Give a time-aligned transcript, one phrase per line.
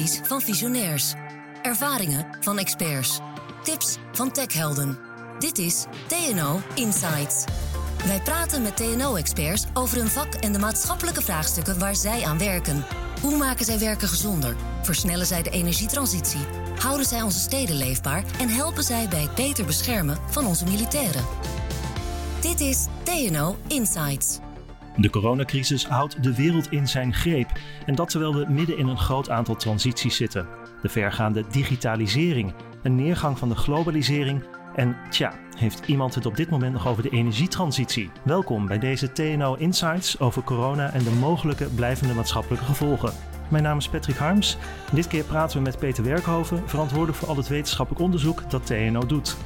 [0.00, 1.14] Van visionairs.
[1.62, 3.20] Ervaringen van experts.
[3.62, 4.98] Tips van techhelden.
[5.38, 7.44] Dit is TNO Insights.
[8.06, 12.84] Wij praten met TNO-experts over hun vak en de maatschappelijke vraagstukken waar zij aan werken.
[13.20, 14.56] Hoe maken zij werken gezonder?
[14.82, 16.46] Versnellen zij de energietransitie?
[16.78, 21.24] Houden zij onze steden leefbaar en helpen zij bij het beter beschermen van onze militairen?
[22.40, 24.41] Dit is TNO Insights.
[24.96, 27.50] De coronacrisis houdt de wereld in zijn greep.
[27.86, 30.46] En dat terwijl we midden in een groot aantal transities zitten.
[30.82, 34.42] De vergaande digitalisering, een neergang van de globalisering
[34.74, 38.10] en tja, heeft iemand het op dit moment nog over de energietransitie?
[38.24, 43.12] Welkom bij deze TNO Insights over corona en de mogelijke blijvende maatschappelijke gevolgen.
[43.48, 44.56] Mijn naam is Patrick Harms.
[44.92, 49.06] Dit keer praten we met Peter Werkhoven, verantwoordelijk voor al het wetenschappelijk onderzoek dat TNO
[49.06, 49.36] doet.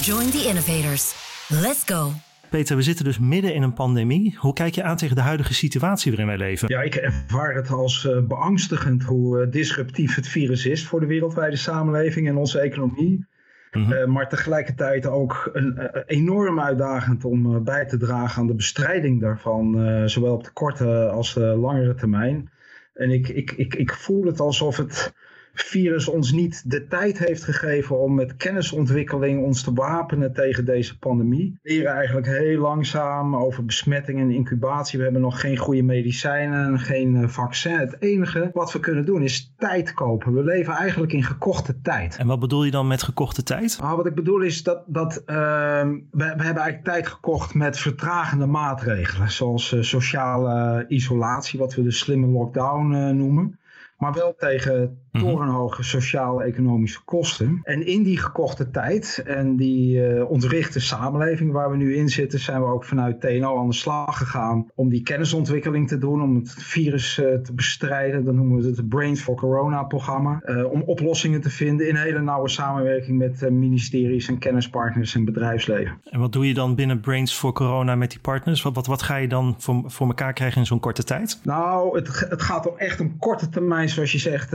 [0.00, 1.14] Join the innovators.
[1.48, 2.27] Let's go.
[2.50, 4.36] Peter, we zitten dus midden in een pandemie.
[4.38, 6.68] Hoe kijk je aan tegen de huidige situatie waarin wij leven?
[6.68, 11.06] Ja, ik ervaar het als uh, beangstigend hoe uh, disruptief het virus is voor de
[11.06, 13.26] wereldwijde samenleving en onze economie.
[13.70, 13.92] Mm -hmm.
[13.92, 20.08] uh, maar tegelijkertijd ook een, enorm uitdagend om bij te dragen aan de bestrijding daarvan,
[20.08, 22.50] zowel op de korte als de langere termijn.
[22.94, 25.12] En ik, ik, ik, ik voel het alsof het
[25.62, 30.98] virus ons niet de tijd heeft gegeven om met kennisontwikkeling ons te wapenen tegen deze
[30.98, 31.58] pandemie.
[31.62, 34.98] We leren eigenlijk heel langzaam over besmetting en incubatie.
[34.98, 37.78] We hebben nog geen goede medicijnen, geen vaccin.
[37.78, 40.34] Het enige wat we kunnen doen is tijd kopen.
[40.34, 42.16] We leven eigenlijk in gekochte tijd.
[42.16, 43.78] En wat bedoel je dan met gekochte tijd?
[43.80, 47.78] Nou, wat ik bedoel is dat, dat uh, we, we, hebben eigenlijk tijd gekocht met
[47.78, 49.30] vertragende maatregelen.
[49.30, 53.58] Zoals uh, sociale isolatie, wat we de slimme lockdown uh, noemen
[53.98, 57.60] maar wel tegen torenhoge sociaal-economische kosten.
[57.62, 62.38] En in die gekochte tijd en die uh, ontwrichte samenleving waar we nu in zitten,
[62.38, 66.34] zijn we ook vanuit TNO aan de slag gegaan om die kennisontwikkeling te doen, om
[66.34, 68.24] het virus uh, te bestrijden.
[68.24, 70.42] Dan noemen we het het Brains for Corona programma.
[70.46, 76.00] Uh, om oplossingen te vinden in hele nauwe samenwerking met ministeries en kennispartners en bedrijfsleven.
[76.04, 78.62] En wat doe je dan binnen Brains for Corona met die partners?
[78.62, 81.40] Wat, wat, wat ga je dan voor, voor elkaar krijgen in zo'n korte tijd?
[81.42, 84.52] Nou, het, het gaat om echt een korte termijn, zoals je zegt,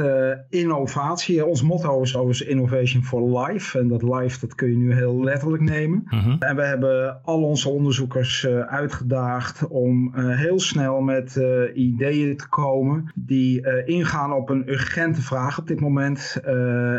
[0.53, 1.45] innovatie.
[1.45, 3.79] Ons motto is overigens Innovation for Life.
[3.79, 6.03] En dat life, dat kun je nu heel letterlijk nemen.
[6.05, 6.35] Uh -huh.
[6.39, 11.41] En we hebben al onze onderzoekers uh, uitgedaagd om uh, heel snel met
[11.73, 16.41] ideeën te komen die ingaan op een urgente vraag op dit moment.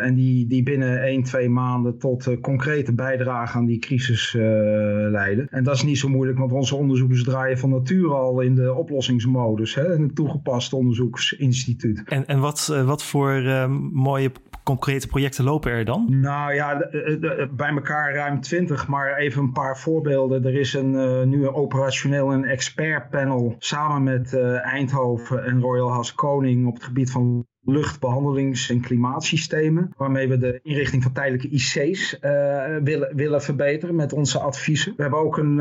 [0.03, 4.33] en die, die binnen 1, 2 maanden tot concrete bijdrage aan die crisis
[5.11, 5.47] leiden.
[5.51, 8.75] En dat is niet zo moeilijk, want onze onderzoekers draaien van nature al in de
[8.75, 9.75] oplossingsmodus.
[9.75, 12.03] Hè, in het toegepaste onderzoeksinstituut.
[12.05, 14.33] En, en wat, wat voor uh, mooie
[14.65, 16.07] concrete projecten lopen er dan?
[16.21, 16.89] Nou ja,
[17.51, 20.45] bij elkaar ruim twintig, maar even een paar voorbeelden.
[20.45, 25.93] Er is een uh, nu een operationeel en expertpanel samen met uh, Eindhoven en Royal
[25.93, 29.91] Haskoning op het gebied van luchtbehandelings- en klimaatsystemen.
[29.97, 32.19] Waarmee we de inrichting van tijdelijke IC's
[32.83, 34.93] willen, willen verbeteren met onze adviezen.
[34.97, 35.59] We hebben ook een,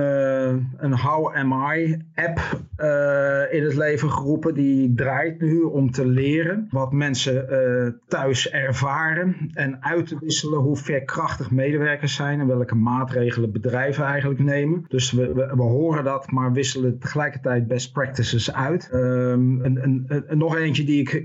[0.77, 2.39] een How Am I app
[2.83, 4.53] uh, in het leven geroepen.
[4.53, 9.49] Die draait nu om te leren wat mensen thuis ervaren.
[9.53, 12.39] En uit te wisselen hoe verkrachtig medewerkers zijn.
[12.39, 14.85] En welke maatregelen bedrijven eigenlijk nemen.
[14.87, 18.89] Dus we, we, horen dat, maar wisselen tegelijkertijd best practices uit.
[18.93, 21.23] Um, een, nog eentje die ik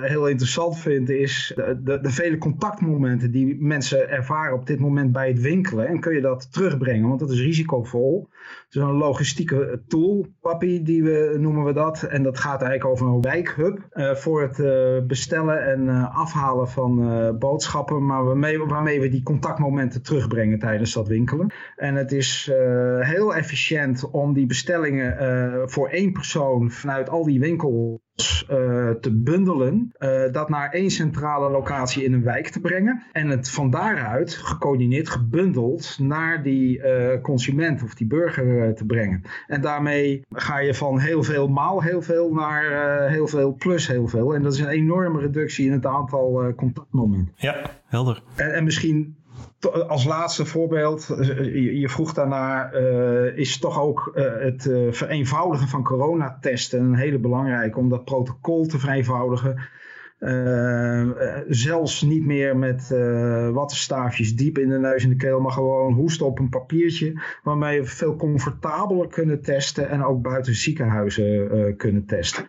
[0.00, 5.28] heel interessant vind is de, de, vele contactmomenten die mensen ervaren op dit moment bij
[5.28, 5.86] het winkelen.
[5.86, 8.28] En kun je dat terugbrengen, want dat is risicovol.
[8.74, 12.02] Een logistieke tool, Papi, die we, noemen we dat.
[12.02, 18.06] En dat gaat eigenlijk over een wijkhub uh, voor het bestellen en afhalen van boodschappen.
[18.06, 21.52] Maar waarmee, waarmee we die contactmomenten terugbrengen tijdens dat winkelen.
[21.76, 22.50] En het is
[23.00, 28.03] heel efficiënt om die bestellingen voor één persoon vanuit al die winkels uh,
[29.00, 33.50] te bundelen, uh, dat naar één centrale locatie in een wijk te brengen en het
[33.50, 39.22] van daaruit gecoördineerd, gebundeld naar die uh, consument of die burger te brengen.
[39.46, 42.62] En daarmee ga je van heel veel maal heel veel naar
[43.10, 44.34] heel veel plus heel veel.
[44.34, 47.34] En dat is een enorme reductie in het aantal contactmomenten.
[47.36, 48.22] Ja, helder.
[48.34, 49.16] En, en misschien
[49.88, 51.06] als laatste voorbeeld,
[51.52, 57.78] je vroeg daarna, uh, is toch ook uh, het vereenvoudigen van coronatesten een hele belangrijke
[57.78, 59.58] om dat protocol te vereenvoudigen.
[61.48, 62.88] zelfs niet meer met
[63.52, 67.80] wattenstaafjes diep in de neus en de keel, maar gewoon hoesten op een papiertje, waarmee
[67.80, 72.48] we veel comfortabeler kunnen testen en ook buiten ziekenhuizen kunnen testen.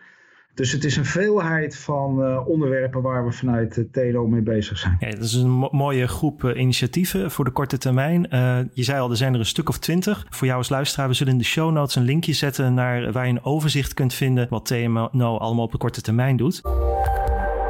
[0.56, 4.96] Dus het is een veelheid van uh, onderwerpen waar we vanuit TNO mee bezig zijn.
[4.98, 8.26] Dat is een mo mooie groep uh, initiatieven voor de korte termijn.
[8.30, 10.26] Uh, je zei al, er zijn er een stuk of twintig.
[10.30, 13.26] Voor jou als luisteraar, we zullen in de show notes een linkje zetten naar waar
[13.26, 16.62] je een overzicht kunt vinden wat TNO allemaal op de korte termijn doet.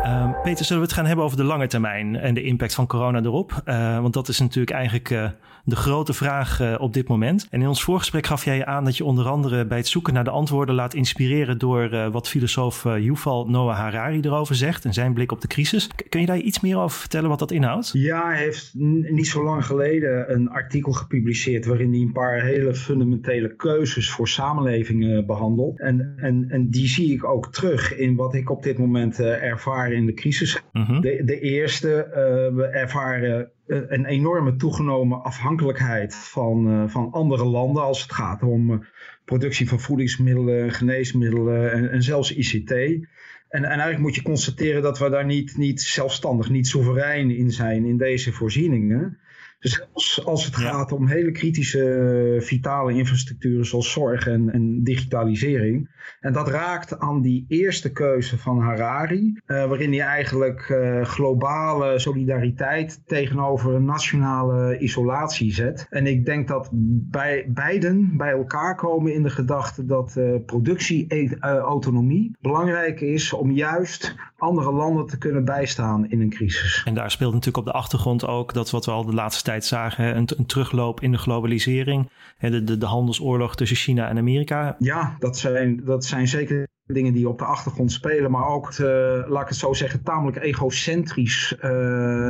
[0.06, 2.87] Uh, Peter, zullen we het gaan hebben over de lange termijn en de impact van
[2.87, 3.62] corona erop?
[3.64, 5.29] Uh, want dat is natuurlijk eigenlijk uh,
[5.64, 7.47] de grote vraag uh, op dit moment.
[7.50, 10.14] En in ons voorgesprek gaf jij je aan dat je onder andere bij het zoeken
[10.14, 15.14] naar de antwoorden laat inspireren door wat filosoof Yuval Noah Harari erover zegt en zijn
[15.14, 15.88] blik op de crisis.
[16.09, 17.91] Kun je daar iets meer over vertellen wat dat inhoudt?
[17.93, 22.75] Ja, hij heeft niet zo lang geleden een artikel gepubliceerd waarin hij een paar hele
[22.75, 25.81] fundamentele keuzes voor samenlevingen behandelt.
[25.81, 29.94] En, en, en die zie ik ook terug in wat ik op dit moment ervaar
[29.96, 30.62] in de crisis.
[30.72, 31.00] Uh-huh.
[31.00, 32.14] de, de eerste, uh,
[32.56, 38.84] we ervaren een enorme toegenomen afhankelijkheid van, uh, van andere landen als het gaat om
[39.25, 42.70] productie van voedingsmiddelen, geneesmiddelen en, en zelfs ICT.
[42.70, 43.08] En,
[43.48, 47.84] en, eigenlijk moet je constateren dat we daar niet, niet zelfstandig, niet soeverein in zijn
[47.84, 49.19] in deze voorzieningen.
[49.58, 55.94] Dus als het gaat om hele kritische vitale infrastructuren zoals zorg en, en, digitalisering.
[56.20, 61.99] En dat raakt aan die eerste keuze van Harari, uh, waarin hij eigenlijk uh, globale
[61.99, 65.87] solidariteit tegenover nationale isolatie zet.
[65.91, 66.69] En ik denk dat
[67.11, 74.14] bij beiden bij elkaar komen in de gedachte dat uh, productieautonomie belangrijk is om juist
[74.38, 76.82] andere landen te kunnen bijstaan in een crisis.
[76.85, 79.64] En daar speelt natuurlijk op de achtergrond ook dat wat we al de laatste tijd
[79.64, 82.08] zagen, een, een terugloop in de globalisering,
[82.38, 84.76] de, de, de handelsoorlog tussen China en Amerika.
[84.78, 89.25] Ja, dat zijn, dat zijn zeker dingen die op de achtergrond spelen, maar ook, te,
[89.28, 91.70] laat ik het zo zeggen, tamelijk egocentrisch uh,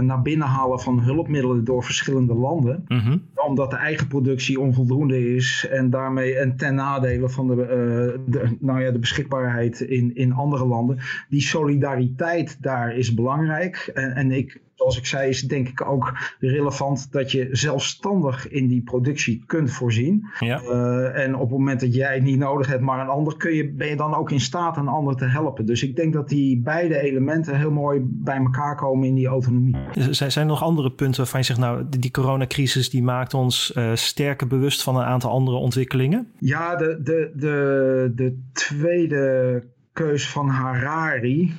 [0.01, 2.85] naar binnen halen van hulpmiddelen door verschillende landen.
[2.89, 3.23] Mm-hmm.
[3.35, 8.57] Omdat de eigen productie onvoldoende is en daarmee en ten nadele van de, uh, de,
[8.61, 10.99] nou ja, de beschikbaarheid in, in andere landen.
[11.29, 13.91] Die solidariteit daar is belangrijk.
[13.95, 18.67] En, en ik zoals ik zei, is denk ik ook relevant dat je zelfstandig in
[18.67, 20.27] die productie kunt voorzien.
[20.39, 20.63] Ja.
[20.63, 23.55] Uh, en op het moment dat jij het niet nodig hebt, maar een ander, kun
[23.55, 25.67] je, ben je dan ook in staat een ander te helpen.
[25.67, 29.77] Dus ik denk dat die beide elementen heel mooi bij elkaar komen in die autonomie.
[30.11, 33.95] Zijn er nog andere punten waarvan je zegt, nou, die coronacrisis die maakt ons uh,
[33.95, 36.31] sterker bewust van een aantal andere ontwikkelingen?
[36.39, 39.65] Ja, de, de, de, de tweede
[39.97, 41.55] keus van Harari,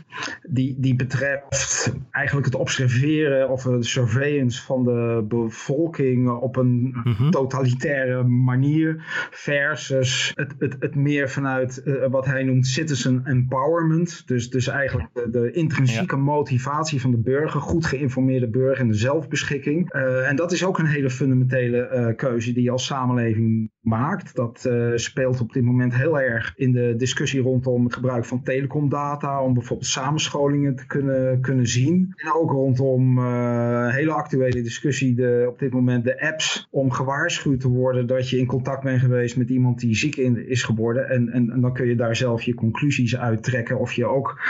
[0.49, 7.31] die, die betreft eigenlijk het observeren of de surveillance van de bevolking op een mm-hmm.
[7.31, 14.27] totalitaire manier, versus het, het, het meer vanuit uh, wat hij noemt citizen empowerment.
[14.27, 16.21] Dus, dus eigenlijk de, de intrinsieke ja.
[16.21, 19.93] motivatie van de burger, goed geïnformeerde burger en de zelfbeschikking.
[19.93, 24.35] Uh, en dat is ook een hele fundamentele uh, keuze die je als samenleving maakt.
[24.35, 29.43] Dat speelt op dit moment heel erg in de discussie rondom het gebruik van telecomdata
[29.43, 32.13] om bijvoorbeeld samenscholingen te kunnen, kunnen zien.
[32.15, 37.59] En ook rondom uh, hele actuele discussie de, op dit moment de apps om gewaarschuwd
[37.59, 41.09] te worden dat je in contact bent geweest met iemand die ziek in, is geworden.
[41.09, 44.41] En, en, dan kun je daar zelf je conclusies uittrekken of je ook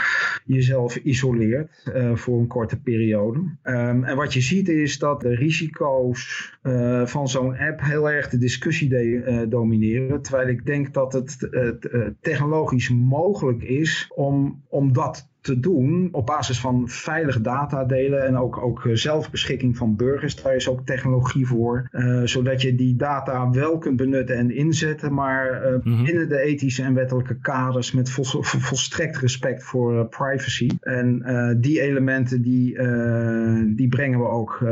[0.44, 3.38] jezelf isoleert uh, voor een korte periode.
[3.38, 6.56] Um, en wat je ziet is dat de risico's
[7.04, 8.88] van zo'n app heel erg de discussie
[9.28, 10.22] de, domineren.
[10.22, 11.48] Terwijl ik denk dat het
[12.20, 18.36] technologisch mogelijk is om, om dat te doen op basis van veilige data delen en
[18.36, 20.42] ook, ook zelfbeschikking van burgers.
[20.42, 25.14] Daar is ook technologie voor, uh, zodat je die data wel kunt benutten en inzetten,
[25.14, 26.04] maar uh, mm-hmm.
[26.04, 30.68] binnen de ethische en wettelijke kaders met vol, volstrekt respect voor uh, privacy.
[30.80, 32.78] En die elementen die,
[33.74, 34.64] die brengen we ook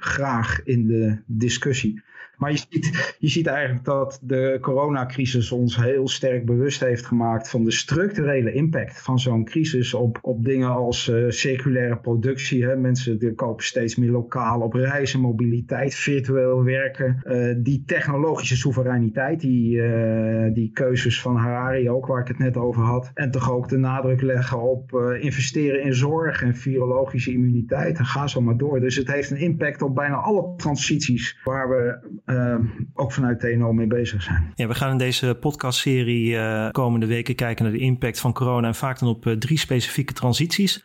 [0.00, 2.02] graag in de discussie.
[2.36, 7.50] Maar je ziet, je ziet eigenlijk dat de coronacrisis ons heel sterk bewust heeft gemaakt
[7.50, 12.64] van de structurele impact van zo'n crisis op, op dingen als uh, circulaire productie.
[12.64, 12.76] Hè.
[12.76, 17.20] Mensen kopen steeds meer lokaal op reizen, mobiliteit, virtueel werken.
[17.24, 22.56] Uh, die technologische soevereiniteit, die, uh, die keuzes van Harari ook, waar ik het net
[22.56, 23.10] over had.
[23.14, 27.98] En toch ook de nadruk leggen op investeren in zorg en virologische immuniteit.
[27.98, 28.80] En ga zo maar door.
[28.80, 32.54] Dus het heeft een impact op bijna alle transities waar we uh,
[32.94, 34.52] ook vanuit TNO mee bezig zijn.
[34.54, 38.66] Ja, we gaan in deze podcastserie uh, komende weken kijken naar de impact van corona
[38.66, 40.84] en vaak dan op uh, drie specifieke transities.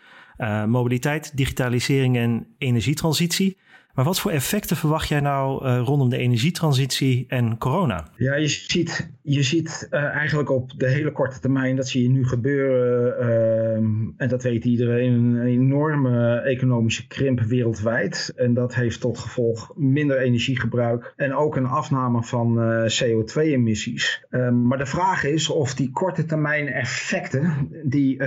[0.67, 3.57] mobiliteit, digitalisering en energietransitie.
[3.93, 8.07] Maar wat voor effecten verwacht jij nou uh, rondom de energietransitie en corona?
[8.17, 12.10] Ja, je ziet, je ziet uh, eigenlijk op de hele korte termijn, dat zie je
[12.10, 13.74] nu gebeuren, uh,
[14.17, 18.33] en dat weet iedereen, een enorme economische krimp wereldwijd.
[18.36, 24.25] En dat heeft tot gevolg minder energiegebruik en ook een afname van CO2-emissies.
[24.29, 28.17] Ehm, maar de vraag is of die korte termijn effecten, die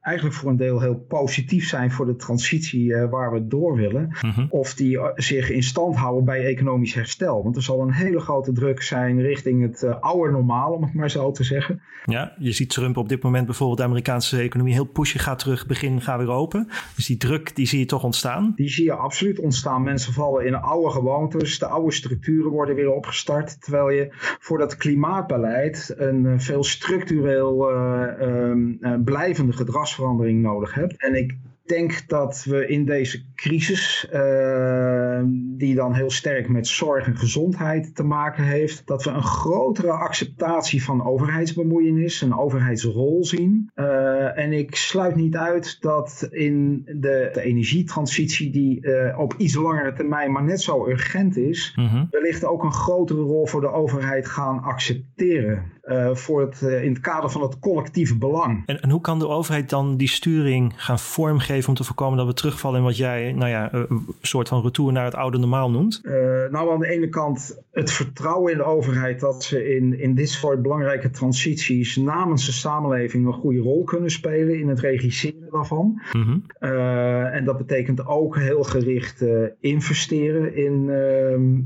[0.00, 4.46] eigenlijk voor een deel heel positief zijn voor de transitie waar we door willen, mm-hmm.
[4.50, 7.42] of die die zich in stand houden bij economisch herstel.
[7.42, 11.10] Want er zal een hele grote druk zijn richting het oude normaal, om het maar
[11.10, 11.80] zo te zeggen.
[12.04, 15.66] Ja, je ziet Trump op dit moment bijvoorbeeld de Amerikaanse economie heel pushen, gaat terug,
[15.66, 16.68] begin, ga weer open.
[16.96, 18.52] Dus die druk, die zie je toch ontstaan?
[18.56, 19.82] Die zie je absoluut ontstaan.
[19.82, 23.62] Mensen vallen in oude gewoontes, de oude structuren worden weer opgestart.
[23.62, 24.08] Terwijl je
[24.40, 30.96] voor dat klimaatbeleid een veel structureel uh, blijvende gedragsverandering nodig hebt.
[30.96, 31.36] En ik
[31.68, 35.20] denk dat we in deze crisis, uh,
[35.56, 39.90] die dan heel sterk met zorg en gezondheid te maken heeft, dat we een grotere
[39.90, 43.70] acceptatie van overheidsbemoeienis, een overheidsrol zien.
[43.74, 49.54] Uh, en ik sluit niet uit dat in de, de energietransitie, die uh, op iets
[49.54, 52.06] langere termijn maar net zo urgent is, mm -hmm.
[52.10, 55.76] wellicht ook een grotere rol voor de overheid gaan accepteren.
[56.12, 58.62] Voor het, in het kader van het collectieve belang.
[58.66, 61.66] En, en hoe kan de overheid dan die sturing gaan vormgeven?
[61.68, 64.92] om te voorkomen dat we terugvallen in wat jij, nou ja, een soort van retour
[64.92, 66.00] naar het oude normaal noemt?
[66.02, 66.12] Uh,
[66.50, 70.28] nou, aan de ene kant het vertrouwen in de overheid dat ze in, in dit
[70.28, 76.00] soort belangrijke transities namens de samenleving een goede rol kunnen spelen in het regisseren daarvan.
[76.12, 76.44] Mm -hmm.
[76.60, 79.24] uh, en dat betekent ook heel gericht
[79.60, 80.90] investeren in,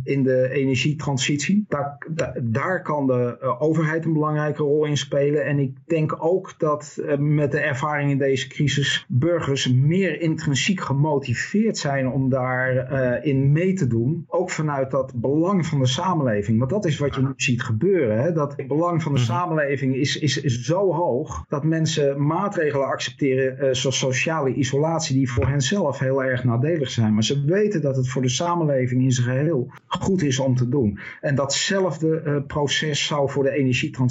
[0.05, 1.65] in de energietransitie.
[1.69, 5.45] Daar, da, daar kan de overheid een belangrijke rol in spelen.
[5.45, 11.79] En ik denk ook dat met de ervaring in deze crisis burgers meer intrinsiek gemotiveerd
[11.79, 14.25] zijn om daarin uh, in mee te doen.
[14.29, 16.59] Ook vanuit dat belang van de samenleving.
[16.59, 18.23] Want dat is wat je nu ziet gebeuren.
[18.23, 18.33] Hè?
[18.33, 23.57] Dat het belang van de samenleving is, is, is zo hoog dat mensen maatregelen accepteren
[23.57, 27.15] uh, zoals sociale isolatie die voor hen zelf heel erg nadelig zijn.
[27.15, 30.69] Maar ze weten dat het voor de samenleving in zijn geheel goed is om te
[30.69, 30.99] doen.
[31.21, 34.02] En datzelfde proces zou voor de energietransitie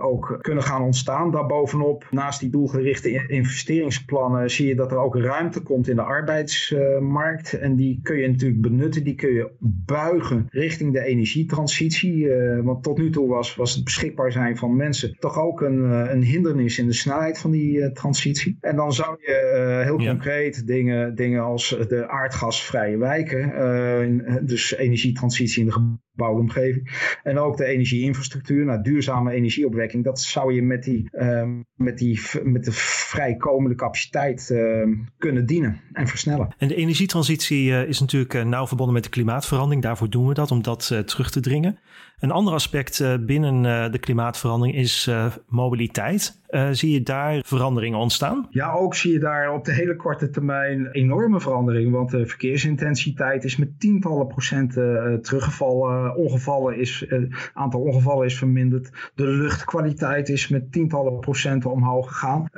[0.00, 1.30] ook kunnen gaan ontstaan.
[1.30, 7.52] Daarbovenop, naast die doelgerichte investeringsplannen, zie je dat er ook ruimte komt in de arbeidsmarkt.
[7.52, 9.50] En die kun je natuurlijk benutten, die kun je
[9.86, 12.16] buigen richting de energietransitie.
[12.16, 15.78] Uh, want tot nu toe was, was het beschikbaar zijn van mensen toch ook een,
[15.78, 18.56] uh, een hindernis in de snelheid van die uh, transitie.
[18.60, 20.10] En dan zou je heel ja.
[20.10, 27.18] concreet dingen, dingen als de aardgasvrije wijken, dus energietransitie in de gebouwde omgeving.
[27.22, 32.20] En ook de energieinfrastructuur, nou, duurzame energieopwekking, dat zou je met die, uh, met die
[32.42, 34.86] met de vrijkomende capaciteit uh,
[35.18, 36.54] kunnen dienen en versnellen.
[36.58, 39.82] En de energietransitie uh, is natuurlijk uh, nauw verbonden met de klimaatverandering.
[39.82, 41.78] Daarvoor doen we dat, om dat uh, terug te dringen.
[42.18, 45.10] Een ander aspect binnen de klimaatverandering is
[45.48, 46.40] mobiliteit.
[46.50, 48.46] Uh, zie je daar veranderingen ontstaan?
[48.50, 51.92] Ja, ook zie je daar op de hele korte termijn enorme veranderingen.
[51.92, 56.16] Want de verkeersintensiteit is met tientallen procenten uh, teruggevallen.
[56.16, 58.90] Ongevallen is, het uh, aantal ongevallen is verminderd.
[59.14, 62.48] De luchtkwaliteit is met tientallen procenten omhoog gegaan.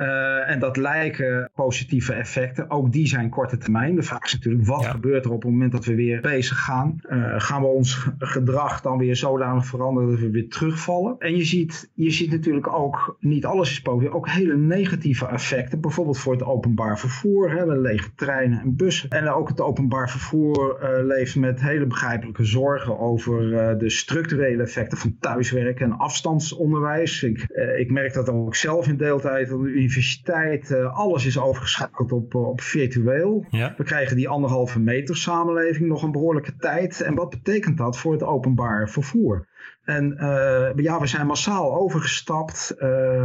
[0.47, 2.69] en dat lijken positieve effecten.
[2.69, 3.95] Ook die zijn korte termijn.
[3.95, 4.89] De vraag is natuurlijk, wat ja.
[4.89, 7.01] gebeurt er op het moment dat we weer bezig gaan?
[7.37, 11.15] gaan we ons gedrag dan weer zodanig veranderen dat we weer terugvallen?
[11.19, 15.81] En je ziet, je ziet natuurlijk ook, niet alles is ook hele negatieve effecten.
[15.81, 17.51] Bijvoorbeeld voor het openbaar vervoer.
[17.51, 19.09] Hè, we lege treinen en bussen.
[19.09, 24.63] En ook het openbaar vervoer uh, leeft met hele begrijpelijke zorgen over uh, de structurele
[24.63, 27.23] effecten van thuiswerken en afstandsonderwijs.
[27.23, 30.73] Ik, uh, ik merk dat ook zelf in deeltijd op de universiteit.
[30.73, 33.45] alles is overgeschakeld op, op virtueel.
[33.49, 33.73] Ja.
[33.77, 37.01] We krijgen die anderhalve meter samenleving nog een behoorlijke tijd.
[37.01, 39.47] En wat betekent dat voor het openbaar vervoer?
[39.83, 43.23] En uh, ja, we zijn massaal overgestapt uh,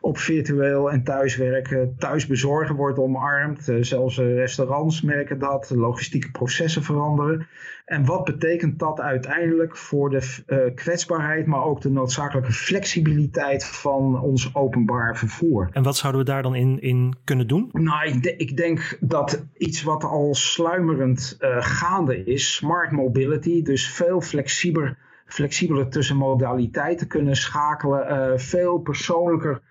[0.00, 1.94] op virtueel en thuiswerken.
[1.98, 3.68] Thuisbezorgen wordt omarmd.
[3.68, 5.70] Uh, zelfs restaurants merken dat.
[5.70, 7.46] Logistieke processen veranderen.
[7.84, 14.54] En wat betekent dat uiteindelijk voor de kwetsbaarheid, maar ook de noodzakelijke flexibiliteit van ons
[14.54, 15.68] openbaar vervoer?
[15.72, 17.68] En wat zouden we daar dan in, in kunnen doen?
[17.72, 23.90] Nou, ik, de, ik denk dat iets wat al sluimerend gaande is, smart mobility, dus
[23.90, 24.96] veel flexibeler
[25.28, 28.10] flexibeler tussen modaliteiten kunnen schakelen.
[28.10, 29.62] Uh, veel persoonlijker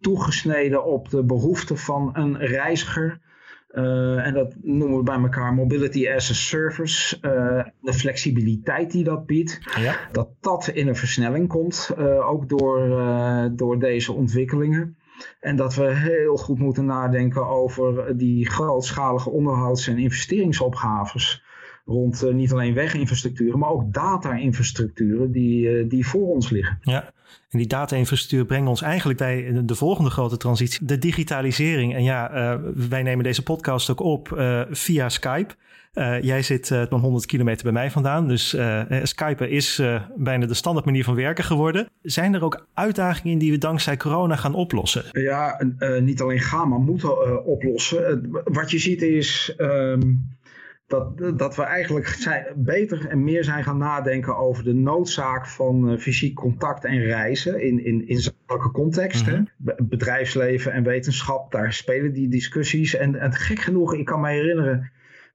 [0.00, 3.20] toegesneden op de behoeften van een reiziger.
[3.72, 7.16] Uh, en dat noemen we bij elkaar mobility as a service.
[7.22, 9.60] Uh, de flexibiliteit die dat biedt.
[9.78, 9.96] Ja.
[10.12, 11.94] Dat dat in een versnelling komt.
[12.22, 12.88] ook door,
[13.52, 14.96] door deze ontwikkelingen.
[15.40, 21.44] En dat we heel goed moeten nadenken over die grootschalige onderhouds- en investeringsopgaves
[21.84, 26.78] rond uh, niet alleen weginfrastructuren, maar ook data-infrastructuren die, uh, die voor ons liggen.
[26.82, 27.12] Ja,
[27.50, 31.94] en die data-infrastructuur brengt ons eigenlijk bij de volgende grote transitie, de digitalisering.
[31.94, 34.28] En ja, uh, wij nemen deze podcast ook op
[34.70, 35.54] via Skype.
[36.20, 38.56] jij zit van 100 kilometer bij mij vandaan, dus
[39.02, 39.82] Skype is
[40.16, 41.88] bijna de standaard manier van werken geworden.
[42.02, 45.04] Zijn er ook uitdagingen die we dankzij corona gaan oplossen?
[45.12, 45.62] Ja,
[46.00, 48.30] niet alleen gaan, maar moeten oplossen.
[48.44, 49.54] wat je ziet is...
[49.58, 50.38] Um,
[50.90, 55.90] dat, dat we eigenlijk zijn, beter en meer zijn gaan nadenken over de noodzaak van
[55.90, 59.48] uh, fysiek contact en reizen in, in, in zulke contexten.
[59.58, 59.74] Mhm.
[59.88, 62.94] Bedrijfsleven en wetenschap, daar spelen die discussies.
[62.94, 64.90] En, en gek genoeg, ik kan me herinneren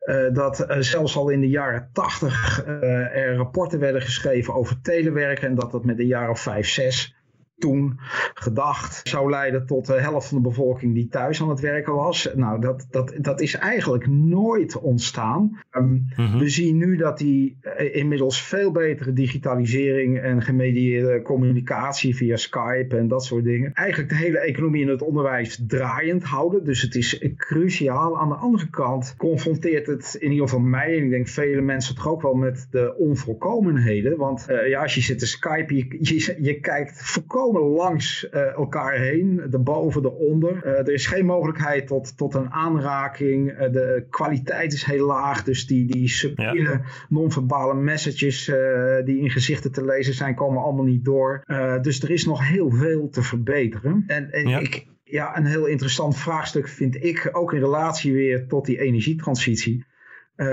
[0.06, 5.48] uh, dat uh, zelfs al in de jaren tachtig er rapporten werden geschreven over telewerken
[5.48, 7.16] en dat dat met jaar of vijf, zes
[7.58, 8.00] toen
[8.34, 12.30] gedacht zou leiden tot de helft van de bevolking die thuis aan het werken was.
[12.36, 15.60] Nou, dat, dat, dat is eigenlijk nooit ontstaan.
[15.72, 16.38] Ehm, mhm.
[16.38, 22.98] We zien nu dat die eh, inmiddels veel betere digitalisering en gemedieerde communicatie via Skype
[22.98, 26.64] en dat soort dingen, eigenlijk de hele economie en het onderwijs draaiend houden.
[26.64, 28.20] Dus het is cruciaal.
[28.20, 31.96] Aan de andere kant confronteert het in ieder geval mij en ik denk vele mensen
[31.96, 34.18] toch ook wel met de onvolkomenheden.
[34.18, 38.42] Want uh, ja, als je zit te Skype, je, je, je kijkt volkomen langs uh,
[38.42, 40.66] elkaar heen, de boven, de onder.
[40.66, 43.52] Uh, er is geen mogelijkheid tot, tot een aanraking.
[43.52, 46.82] Uh, de kwaliteit is heel laag, dus die, die subtiele ja.
[47.10, 48.46] non-verbale messages
[49.06, 51.44] die in gezichten te lezen zijn, komen allemaal niet door.
[51.82, 54.04] dus er is nog heel veel te verbeteren.
[54.08, 54.60] En, en ja.
[54.60, 59.86] ik, ja, een heel interessant vraagstuk vind ik, ook in relatie weer tot die energietransitie.
[60.38, 60.48] Uh,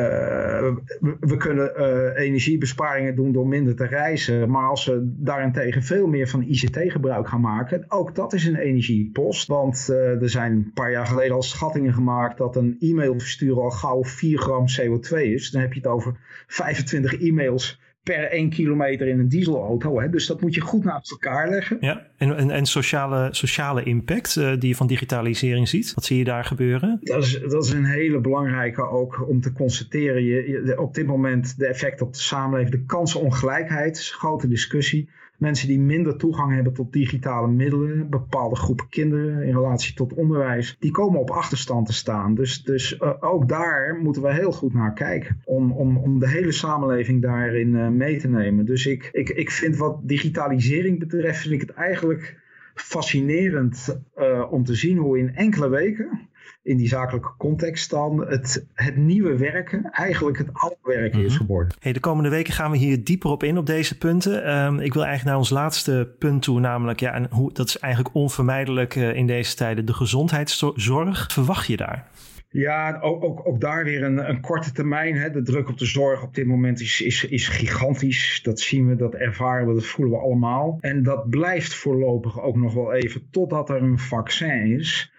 [1.21, 4.51] we, kunnen uh, energiebesparingen doen door minder te reizen.
[4.51, 8.57] Maar als we daarentegen veel meer van ICT gebruik gaan maken, ook dat is een
[8.57, 9.47] energiepost.
[9.49, 13.63] Want uh, er zijn een paar jaar geleden al schattingen gemaakt dat een e-mail versturen
[13.63, 15.51] al gauw 4 gram CO2 is.
[15.51, 20.01] Dan heb je het over 25 e-mails per 1 kilometer in een dieselauto.
[20.01, 20.11] Hè?
[20.11, 21.77] Dus dat moet je goed naast elkaar leggen.
[21.81, 25.95] Ja, en, en, en sociale, sociale impact uh, die je van digitalisering ziet.
[25.95, 26.99] Wat zie je daar gebeuren?
[27.01, 30.25] Dat is, dat is een hele belangrijke ook om te constateren.
[30.25, 34.49] Je, je, op dit moment de effect op de samenleving, de kansenongelijkheid, is een grote
[34.49, 35.09] discussie
[35.43, 40.77] mensen die minder toegang hebben tot digitale middelen, bepaalde groepen kinderen in relatie tot onderwijs,
[40.79, 42.35] die komen op achterstand te staan.
[42.35, 46.29] Dus, dus uh, ook daar moeten we heel goed naar kijken om, om, om de
[46.29, 48.65] hele samenleving daarin uh, mee te nemen.
[48.65, 52.41] Dus ik, ik, ik vind wat digitalisering betreft, vind ik het eigenlijk
[52.75, 56.31] fascinerend uh, om te zien hoe in enkele weken
[56.63, 61.41] in die zakelijke context dan het, het nieuwe werken eigenlijk het oude werken is mhm.
[61.45, 61.77] geworden.
[61.81, 64.57] Hey, de komende weken gaan we hier dieper op in op deze punten.
[64.57, 67.79] Um, ik wil eigenlijk naar ons laatste punt toe, namelijk ja, en hoe, dat is
[67.79, 71.33] eigenlijk onvermijdelijk uh, in deze tijden de gezondheidszorg.
[71.33, 72.11] Verwacht je daar?
[72.49, 75.17] Ja, ook, ook, ook, daar weer een, een korte termijn.
[75.17, 75.31] Hè.
[75.31, 78.41] De druk op de zorg op dit moment is, is, is gigantisch.
[78.43, 80.79] Dat zien we, dat ervaren we, dat voelen we allemaal.
[80.81, 85.13] En dat blijft voorlopig ook nog wel even totdat er een vaccin is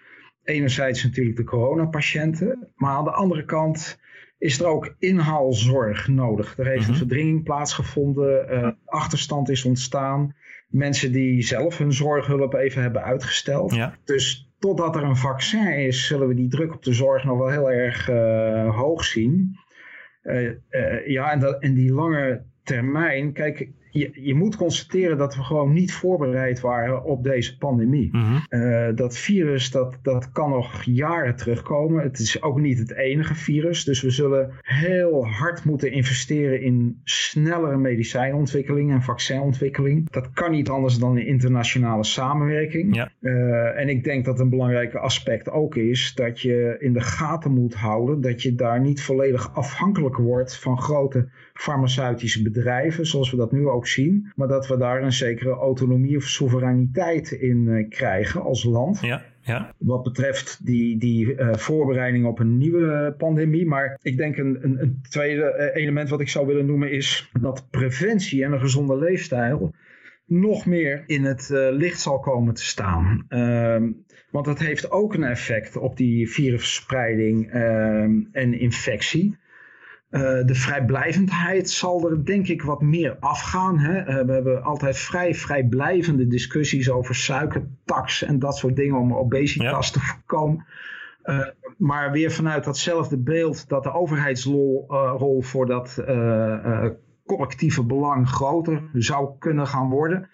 [0.44, 4.00] enerzijds natuurlijk de coronapatiënten, maar aan de andere kant
[4.38, 6.58] is er ook inhaalzorg nodig.
[6.58, 6.98] Er heeft een mhm.
[6.98, 10.36] verdringing plaatsgevonden, uh, achterstand is ontstaan.
[10.68, 13.76] Mensen die zelf hun zorghulp even hebben uitgesteld.
[13.76, 13.98] Ja.
[14.04, 17.50] Dus totdat er een vaccin is, zullen we die druk op de zorg nog wel
[17.50, 19.58] heel erg uh, hoog zien.
[20.24, 20.52] Uh,
[21.06, 25.74] ja, en, dat, en die lange termijn, kijk, je, je moet constateren dat we gewoon
[25.74, 28.10] niet voorbereid waren op deze pandemie.
[28.12, 28.38] Mhm.
[28.50, 32.04] Eh, dat virus, dat, dat kan nog jaren terugkomen.
[32.04, 33.84] Het is ook niet het enige virus.
[33.84, 40.10] Dus we zullen heel hard moeten investeren in snellere medicijnontwikkeling en vaccinontwikkeling.
[40.10, 42.96] Dat kan niet anders dan een internationale samenwerking.
[42.96, 43.12] Ja.
[43.22, 47.52] Uh, en ik denk dat een belangrijk aspect ook is dat je in de gaten
[47.52, 53.38] moet houden dat je daar niet volledig afhankelijk wordt van grote farmaceutische bedrijven, zoals we
[53.38, 54.32] dat nu ook zien.
[54.36, 59.00] Maar dat we daar een zekere autonomie of soevereiniteit in uh, krijgen als land.
[59.02, 59.22] Ja.
[59.46, 59.74] Ja.
[59.78, 63.66] Wat betreft die, die uh, voorbereiding op een nieuwe pandemie.
[63.66, 67.30] Maar ik denk een, een, een tweede eh, element wat ik zou willen noemen is
[67.42, 69.76] dat preventie en een gezonde leefstijl
[70.26, 73.26] nog meer in het licht zal komen te staan.
[73.30, 73.82] Uh,
[74.32, 79.38] want dat heeft ook een effect op die virusverspreiding ehm, en infectie.
[80.14, 83.80] Uh, de vrijblijvendheid zal er denk ik wat meer afgaan.
[83.80, 84.00] Hè?
[84.00, 89.92] Uh, we hebben altijd vrij vrijblijvende discussies over suikertax en dat soort dingen om obesitas
[89.92, 90.66] te voorkomen.
[91.24, 91.48] Uh,
[91.78, 94.86] maar weer vanuit datzelfde beeld dat de overheidsrol
[95.40, 96.04] voor dat
[97.26, 100.30] collectieve belang groter zou kunnen gaan worden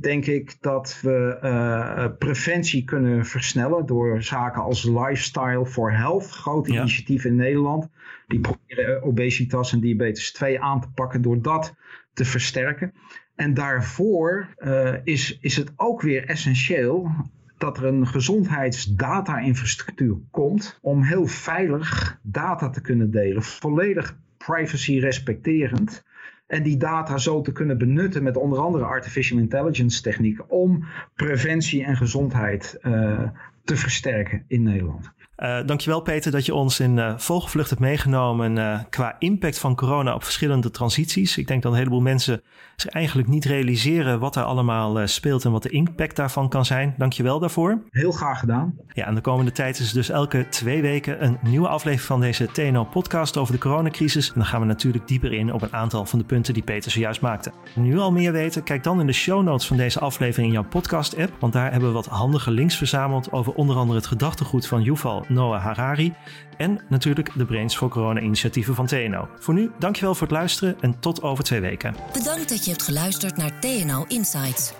[0.00, 6.68] denk ik dat we uh, preventie kunnen versnellen door zaken als Lifestyle for Health, groot
[6.68, 7.88] initiatief in Nederland.
[8.26, 11.74] Die proberen obesitas en diabetes 2 aan te pakken door dat
[12.12, 12.92] te versterken.
[13.34, 17.10] En daarvoor uh, is, is het ook weer essentieel
[17.58, 26.04] dat er een gezondheidsdata-infrastructuur komt om heel veilig data te kunnen delen, volledig privacy respecterend.
[26.52, 30.84] En die data zo te kunnen benutten met onder andere artificial intelligence technieken om
[31.14, 33.22] preventie en gezondheid uh,
[33.64, 35.12] te versterken in Nederland.
[35.42, 39.74] Uh, dankjewel Peter dat je ons in uh, vogelvlucht hebt meegenomen uh, qua impact van
[39.74, 41.36] corona op verschillende transities.
[41.36, 42.42] Ik denk dat een heleboel mensen
[42.76, 46.94] zich eigenlijk niet realiseren wat er allemaal speelt en wat de impact daarvan kan zijn.
[46.98, 47.82] Dankjewel daarvoor.
[47.90, 48.74] Heel graag gedaan.
[48.88, 52.46] Ja, en de komende tijd is dus elke twee weken een nieuwe aflevering van deze
[52.52, 54.28] TNO podcast over de coronacrisis.
[54.28, 56.90] En dan gaan we natuurlijk dieper in op een aantal van de punten die Peter
[56.90, 57.52] zojuist maakte.
[57.74, 60.68] Nu al meer weten, kijk dan in de show notes van deze aflevering in jouw
[60.68, 64.66] podcast app, want daar hebben we wat handige links verzameld over onder andere het gedachtegoed
[64.66, 66.14] van Yuval Noah Harari
[66.56, 69.28] en natuurlijk de Brains voor Corona-initiatieven van TNO.
[69.38, 71.94] Voor nu, dankjewel voor het luisteren en tot over twee weken.
[72.12, 74.72] Bedankt dat je hebt geluisterd naar TNO Insights.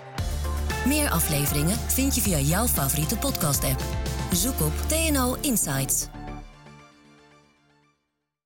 [0.87, 3.83] Meer afleveringen vind je via jouw favoriete podcast-app.
[4.31, 6.12] Zoek op TNO Insights.